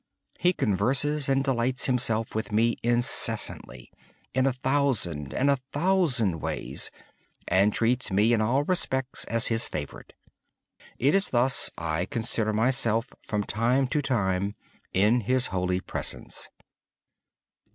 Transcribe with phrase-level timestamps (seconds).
[0.39, 3.91] He converses and delights Himself with me incessantly,
[4.33, 6.89] in a thousand and a thousand ways.
[7.47, 10.13] And He treats me in all respects as His favorite.
[10.97, 14.55] In this way I consider myself continually
[14.91, 16.49] in His holy presence.